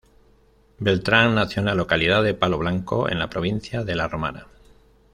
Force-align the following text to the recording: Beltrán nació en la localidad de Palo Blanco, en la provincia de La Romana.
Beltrán 0.79 1.35
nació 1.35 1.59
en 1.59 1.67
la 1.67 1.75
localidad 1.75 2.23
de 2.23 2.33
Palo 2.33 2.57
Blanco, 2.57 3.07
en 3.07 3.19
la 3.19 3.29
provincia 3.29 3.83
de 3.83 3.93
La 3.93 4.07
Romana. 4.07 4.47